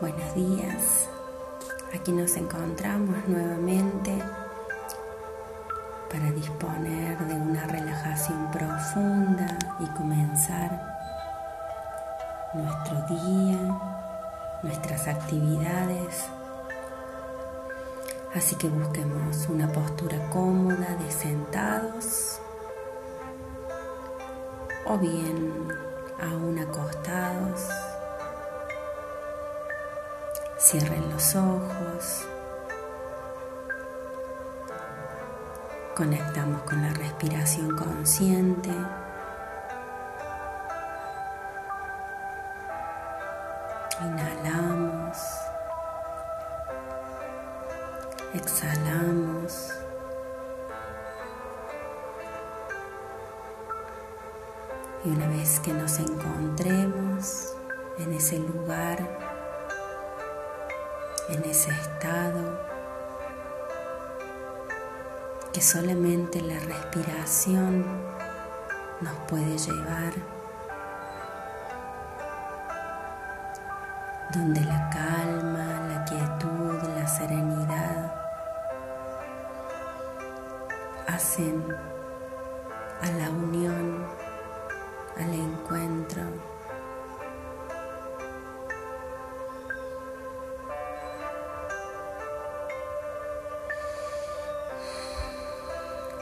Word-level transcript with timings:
Buenos 0.00 0.32
días. 0.32 1.08
Aquí 1.92 2.12
nos 2.12 2.36
encontramos 2.36 3.16
nuevamente 3.26 4.16
para 6.08 6.30
disponer 6.30 7.18
de 7.18 7.34
una 7.34 7.66
relajación 7.66 8.48
profunda 8.52 9.58
y 9.80 9.86
comenzar 9.96 10.70
nuestro 12.54 12.94
día, 13.08 13.58
nuestras 14.62 15.08
actividades. 15.08 16.26
Así 18.36 18.54
que 18.54 18.68
busquemos 18.68 19.48
una 19.48 19.66
postura 19.72 20.30
cómoda 20.30 20.94
de 20.94 21.10
sentados 21.10 22.40
o 24.86 24.96
bien 24.96 25.72
aún 26.20 26.56
acostados 26.56 27.87
Cierren 30.70 31.08
los 31.08 31.34
ojos. 31.34 32.26
Conectamos 35.96 36.60
con 36.64 36.82
la 36.82 36.90
respiración 36.90 37.74
consciente. 37.74 38.68
Inhalamos. 44.02 45.16
Exhalamos. 48.34 49.70
Y 55.06 55.08
una 55.08 55.28
vez 55.28 55.60
que 55.60 55.72
nos 55.72 55.98
encontremos 55.98 57.54
en 57.96 58.12
ese 58.12 58.38
lugar 58.40 59.37
en 61.28 61.44
ese 61.44 61.70
estado 61.70 62.58
que 65.52 65.60
solamente 65.60 66.40
la 66.40 66.58
respiración 66.60 67.84
nos 69.00 69.14
puede 69.28 69.56
llevar, 69.58 70.12
donde 74.32 74.60
la 74.60 74.90
calma, 74.90 75.80
la 75.88 76.04
quietud, 76.04 76.82
la 76.96 77.06
serenidad 77.06 78.14
hacen 81.06 81.64
a 83.02 83.10
la 83.18 83.30
unión, 83.30 83.67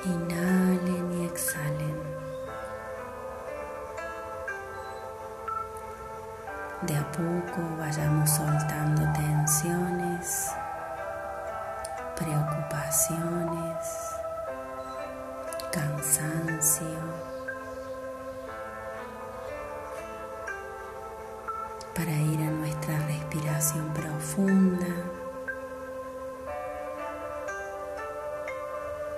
enough. 0.06 0.36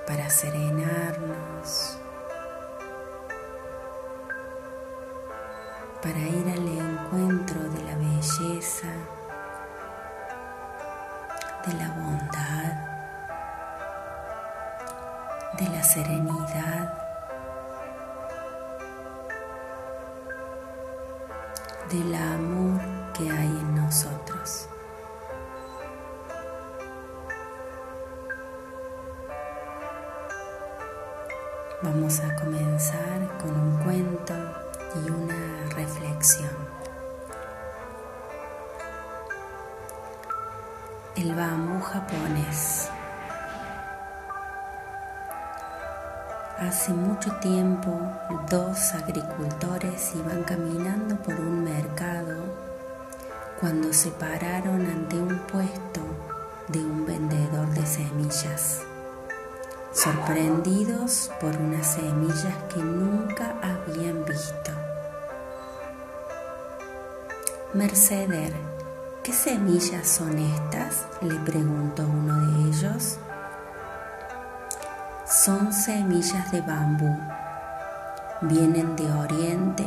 Para 0.08 0.30
serenarnos, 0.30 1.98
para 6.02 6.18
ir 6.18 6.48
al 6.50 6.66
encuentro 6.66 7.60
de 7.68 7.82
la 7.82 7.94
belleza, 7.94 8.88
de 11.66 11.74
la 11.74 11.88
bondad, 11.90 12.72
de 15.58 15.68
la 15.68 15.82
serenidad, 15.82 16.94
del 21.90 22.14
amor 22.14 22.80
que 23.12 23.30
hay 23.30 23.46
en 23.46 23.74
nosotros. 23.74 24.70
Vamos 31.80 32.18
a 32.18 32.34
comenzar 32.34 33.38
con 33.40 33.54
un 33.54 33.78
cuento 33.84 34.34
y 34.96 35.10
una 35.10 35.64
reflexión. 35.76 36.50
El 41.14 41.36
bambú 41.36 41.80
japonés. 41.80 42.90
Hace 46.58 46.92
mucho 46.92 47.30
tiempo 47.36 47.96
dos 48.50 48.94
agricultores 48.94 50.16
iban 50.16 50.42
caminando 50.42 51.14
por 51.22 51.38
un 51.38 51.62
mercado 51.62 52.42
cuando 53.60 53.92
se 53.92 54.10
pararon 54.10 54.84
ante 54.84 55.16
un 55.16 55.38
puesto 55.46 56.00
de 56.66 56.80
un 56.80 57.06
vendedor 57.06 57.68
de 57.68 57.86
semillas 57.86 58.87
sorprendidos 59.92 61.30
por 61.40 61.56
unas 61.56 61.94
semillas 61.94 62.54
que 62.72 62.80
nunca 62.80 63.54
habían 63.62 64.24
visto. 64.24 64.70
Merceder, 67.74 68.52
¿qué 69.22 69.32
semillas 69.32 70.06
son 70.06 70.38
estas? 70.38 71.06
le 71.20 71.34
preguntó 71.40 72.02
uno 72.02 72.46
de 72.46 72.68
ellos. 72.70 73.18
Son 75.26 75.72
semillas 75.72 76.50
de 76.52 76.60
bambú. 76.60 77.14
Vienen 78.42 78.96
de 78.96 79.10
Oriente 79.12 79.84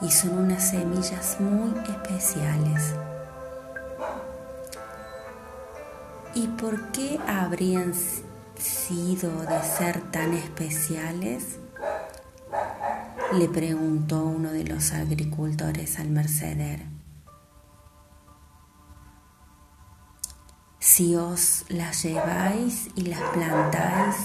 y 0.00 0.10
son 0.10 0.38
unas 0.38 0.70
semillas 0.70 1.36
muy 1.38 1.72
especiales. 1.88 2.94
¿Y 6.34 6.48
por 6.48 6.90
qué 6.90 7.20
habrían 7.28 7.94
sido 8.56 9.42
de 9.42 9.62
ser 9.62 10.00
tan 10.10 10.34
especiales? 10.34 11.58
Le 13.32 13.48
preguntó 13.48 14.24
uno 14.24 14.52
de 14.52 14.64
los 14.64 14.92
agricultores 14.92 15.98
al 15.98 16.08
merceder. 16.08 16.86
Si 20.78 21.16
os 21.16 21.64
las 21.68 22.02
lleváis 22.02 22.90
y 22.94 23.06
las 23.06 23.20
plantáis, 23.32 24.16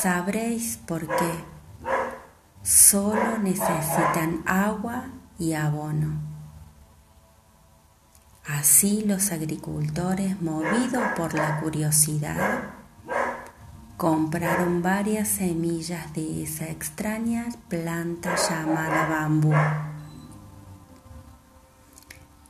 sabréis 0.00 0.78
por 0.78 1.06
qué. 1.06 1.44
Solo 2.62 3.38
necesitan 3.38 4.42
agua 4.44 5.06
y 5.38 5.52
abono. 5.54 6.20
Así 8.44 9.04
los 9.06 9.32
agricultores, 9.32 10.40
movidos 10.42 11.02
por 11.16 11.34
la 11.34 11.60
curiosidad, 11.60 12.75
compraron 13.96 14.82
varias 14.82 15.26
semillas 15.28 16.12
de 16.12 16.42
esa 16.42 16.68
extraña 16.68 17.46
planta 17.68 18.36
llamada 18.36 19.06
bambú. 19.06 19.54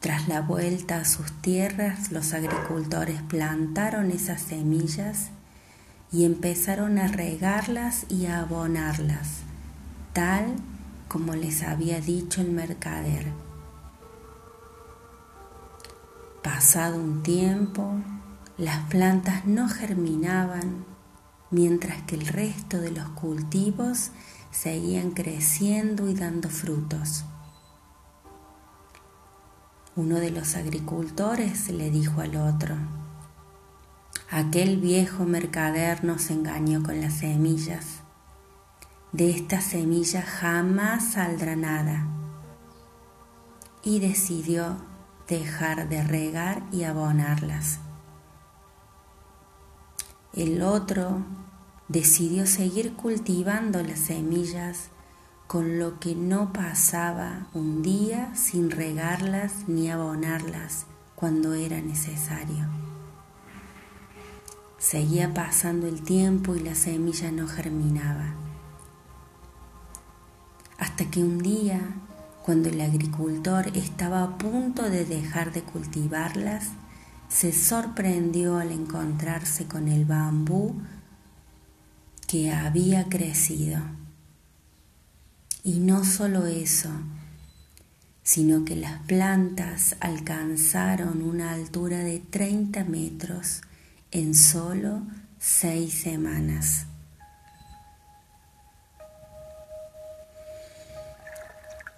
Tras 0.01 0.27
la 0.29 0.41
vuelta 0.41 0.99
a 0.99 1.05
sus 1.05 1.31
tierras, 1.43 2.11
los 2.11 2.33
agricultores 2.33 3.23
plantaron 3.23 4.11
esas 4.11 4.43
semillas 4.43 5.31
y 6.13 6.25
empezaron 6.25 6.99
a 6.99 7.09
regarlas 7.09 8.07
y 8.09 8.27
a 8.27 8.41
abonarlas, 8.41 9.41
tal 10.13 10.57
como 11.09 11.35
les 11.35 11.63
había 11.63 12.01
dicho 12.01 12.41
el 12.41 12.51
mercader. 12.51 13.27
Pasado 16.43 16.97
un 16.97 17.23
tiempo, 17.23 17.93
las 18.59 18.89
plantas 18.89 19.45
no 19.47 19.69
germinaban 19.69 20.96
mientras 21.51 22.03
que 22.03 22.17
el 22.17 22.27
resto 22.27 22.81
de 22.81 22.91
los 22.91 23.09
cultivos 23.11 24.11
seguían 24.51 25.11
creciendo 25.11 26.09
y 26.09 26.15
dando 26.15 26.49
frutos. 26.49 27.25
Uno 29.95 30.17
de 30.17 30.31
los 30.31 30.57
agricultores 30.57 31.69
le 31.71 31.91
dijo 31.91 32.21
al 32.21 32.37
otro, 32.37 32.77
aquel 34.31 34.79
viejo 34.79 35.25
mercader 35.25 36.05
nos 36.05 36.31
engañó 36.31 36.83
con 36.83 37.01
las 37.01 37.15
semillas. 37.15 38.03
De 39.13 39.31
estas 39.31 39.65
semillas 39.65 40.27
jamás 40.27 41.13
saldrá 41.13 41.57
nada. 41.57 42.07
Y 43.83 44.01
decidió 44.01 44.77
dejar 45.29 45.89
de 45.89 46.03
regar 46.03 46.63
y 46.73 46.83
abonarlas. 46.83 47.79
El 50.37 50.61
otro 50.61 51.25
decidió 51.89 52.47
seguir 52.47 52.93
cultivando 52.93 53.83
las 53.83 53.99
semillas 53.99 54.91
con 55.47 55.79
lo 55.79 55.99
que 55.99 56.15
no 56.15 56.53
pasaba 56.53 57.47
un 57.55 57.83
día 57.83 58.35
sin 58.35 58.71
regarlas 58.71 59.67
ni 59.67 59.91
abonarlas 59.91 60.85
cuando 61.15 61.55
era 61.55 61.81
necesario. 61.81 62.67
Seguía 64.77 65.33
pasando 65.33 65.87
el 65.87 66.03
tiempo 66.03 66.55
y 66.55 66.61
la 66.61 66.75
semilla 66.75 67.33
no 67.33 67.49
germinaba. 67.49 68.35
Hasta 70.77 71.07
que 71.07 71.23
un 71.23 71.39
día, 71.39 71.81
cuando 72.45 72.69
el 72.69 72.83
agricultor 72.83 73.69
estaba 73.69 74.23
a 74.23 74.37
punto 74.37 74.83
de 74.83 75.07
dejar 75.07 75.55
de 75.55 75.63
cultivarlas, 75.63 76.73
se 77.29 77.53
sorprendió 77.53 78.59
al 78.59 78.73
encontrarse 78.73 79.67
con 79.67 79.89
el 79.89 80.05
bambú 80.05 80.81
que 82.27 82.53
había 82.53 83.09
crecido. 83.09 83.81
Y 85.63 85.81
no 85.81 86.05
solo 86.05 86.47
eso, 86.47 86.91
sino 88.23 88.65
que 88.65 88.77
las 88.77 89.03
plantas 89.03 89.97
alcanzaron 90.01 91.23
una 91.23 91.53
altura 91.53 91.99
de 91.99 92.19
30 92.19 92.85
metros 92.85 93.63
en 94.11 94.35
solo 94.35 95.03
seis 95.39 95.95
semanas. 95.95 96.87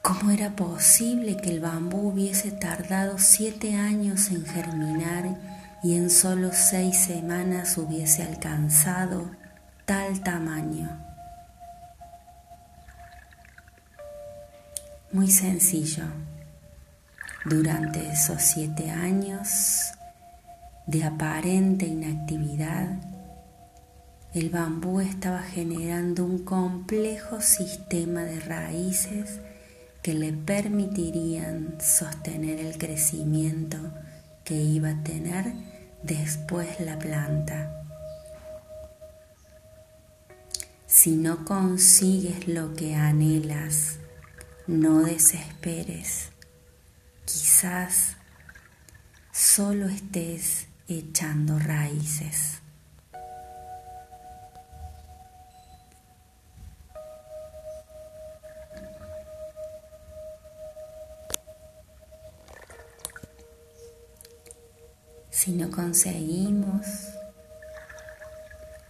¿Cómo 0.09 0.31
era 0.31 0.57
posible 0.57 1.37
que 1.37 1.51
el 1.51 1.61
bambú 1.61 2.09
hubiese 2.09 2.51
tardado 2.51 3.19
siete 3.19 3.75
años 3.75 4.31
en 4.31 4.47
germinar 4.47 5.37
y 5.83 5.97
en 5.97 6.09
solo 6.09 6.49
seis 6.55 6.97
semanas 6.97 7.77
hubiese 7.77 8.23
alcanzado 8.23 9.31
tal 9.85 10.23
tamaño? 10.23 10.89
Muy 15.13 15.31
sencillo. 15.31 16.05
Durante 17.45 18.11
esos 18.11 18.41
siete 18.41 18.91
años 18.91 19.91
de 20.87 21.05
aparente 21.05 21.85
inactividad, 21.85 22.97
el 24.33 24.49
bambú 24.49 25.01
estaba 25.01 25.43
generando 25.43 26.25
un 26.25 26.47
complejo 26.47 27.43
sistema 27.43 28.23
de 28.23 28.41
raíces 28.41 29.41
que 30.03 30.15
le 30.15 30.33
permitirían 30.33 31.79
sostener 31.81 32.59
el 32.61 32.79
crecimiento 32.79 33.79
que 34.45 34.55
iba 34.55 34.91
a 34.91 35.03
tener 35.03 35.53
después 36.03 36.81
la 36.81 36.99
planta. 36.99 37.75
Si 40.87 41.17
no 41.17 41.45
consigues 41.45 42.49
lo 42.49 42.75
que 42.75 42.95
anhelas, 42.95 43.99
no 44.67 45.03
desesperes. 45.03 46.31
Quizás 47.27 48.17
solo 49.33 49.89
estés 49.89 50.69
echando 50.89 51.59
raíces. 51.59 52.63
Si 65.39 65.53
no 65.53 65.71
conseguimos 65.71 66.85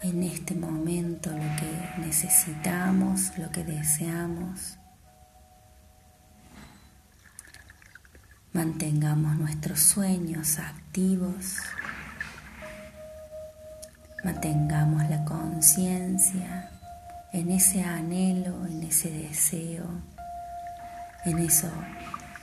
en 0.01 0.23
este 0.23 0.55
momento 0.55 1.29
lo 1.29 1.37
que 1.37 2.01
necesitamos, 2.01 3.37
lo 3.37 3.51
que 3.51 3.65
deseamos, 3.65 4.79
mantengamos 8.55 9.37
nuestros 9.37 9.79
sueños 9.81 10.59
activos, 10.59 11.59
mantengamos 14.25 15.07
la 15.11 15.27
conciencia 15.27 16.71
en 17.35 17.51
ese 17.51 17.83
anhelo, 17.83 18.65
en 18.65 18.85
ese 18.85 19.11
deseo, 19.11 19.85
en 21.27 21.41
eso 21.41 21.71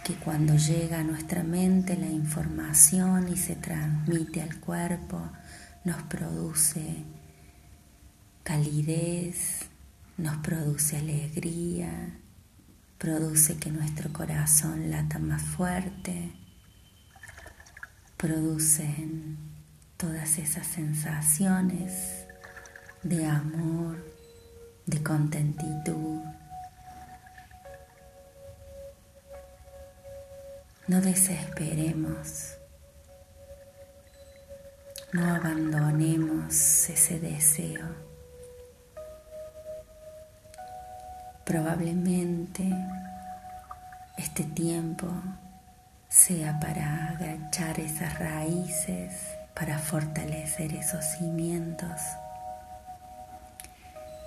que 0.05 0.13
cuando 0.13 0.55
llega 0.55 0.99
a 0.99 1.03
nuestra 1.03 1.41
mente 1.41 1.97
la 1.97 2.05
información 2.05 3.27
y 3.27 3.37
se 3.37 3.55
transmite 3.55 4.39
al 4.39 4.59
cuerpo, 4.59 5.19
nos 5.83 6.03
produce 6.03 7.03
calidez, 8.43 9.61
nos 10.17 10.37
produce 10.37 10.97
alegría, 10.97 12.19
produce 12.99 13.57
que 13.57 13.71
nuestro 13.71 14.13
corazón 14.13 14.91
lata 14.91 15.17
más 15.17 15.41
fuerte, 15.41 16.33
producen 18.15 19.37
todas 19.97 20.37
esas 20.37 20.67
sensaciones 20.67 22.27
de 23.01 23.25
amor, 23.25 24.05
de 24.85 25.01
contentitud, 25.01 26.19
No 30.87 31.01
desesperemos, 31.01 32.59
no 35.13 35.33
abandonemos 35.33 36.53
ese 36.87 37.19
deseo. 37.19 37.87
Probablemente 41.43 42.71
este 44.15 44.43
tiempo 44.43 45.07
sea 46.07 46.59
para 46.59 47.09
agachar 47.09 47.79
esas 47.79 48.19
raíces, 48.19 49.11
para 49.55 49.79
fortalecer 49.79 50.71
esos 50.75 51.03
cimientos. 51.03 51.99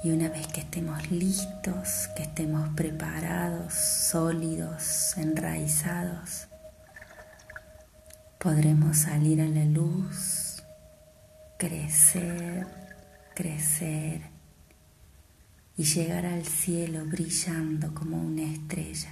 Y 0.03 0.11
una 0.11 0.29
vez 0.29 0.49
que 0.49 0.63
estemos 0.63 1.09
listos, 1.13 2.09
que 2.17 2.25
estemos 2.25 2.69
preparados, 2.71 3.75
sólidos, 3.75 5.17
enraizados, 5.17 6.48
podremos 8.39 8.99
salir 8.99 9.41
a 9.41 9.47
la 9.47 9.65
luz, 9.65 10.63
crecer, 11.59 12.67
crecer 13.35 14.21
y 15.77 15.83
llegar 15.83 16.25
al 16.25 16.45
cielo 16.45 17.05
brillando 17.05 17.93
como 17.95 18.17
una 18.17 18.45
estrella. 18.45 19.11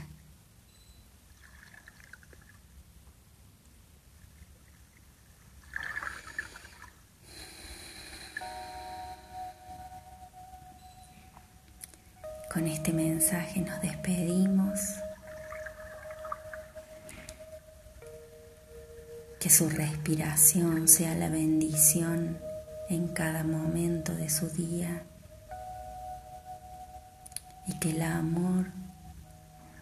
Con 12.53 12.69
este 12.69 12.93
mensaje 12.93 13.61
nos 13.61 13.83
despedimos. 13.83 15.06
Que 19.47 19.53
su 19.53 19.69
respiración 19.69 20.89
sea 20.89 21.15
la 21.15 21.29
bendición 21.29 22.37
en 22.89 23.07
cada 23.07 23.45
momento 23.45 24.13
de 24.13 24.29
su 24.29 24.49
día 24.49 25.05
y 27.69 27.79
que 27.79 27.91
el 27.91 28.03
amor 28.03 28.67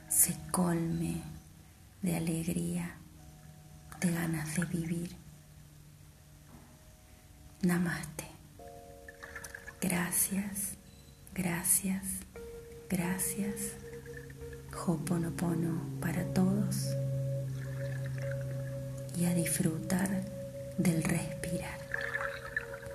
se 0.07 0.37
colme 0.51 1.23
de 2.03 2.15
alegría, 2.15 2.97
de 4.01 4.13
ganas 4.13 4.55
de 4.55 4.67
vivir. 4.67 5.17
Namaste. 7.63 8.27
Gracias, 9.81 10.75
gracias, 11.33 12.05
gracias. 12.91 13.73
Hoponopono 14.87 15.81
para 16.03 16.23
todos 16.35 16.95
y 19.17 19.27
a 19.27 19.35
disfrutar 19.35 20.09
del 20.77 21.03
respirar. 21.03 21.84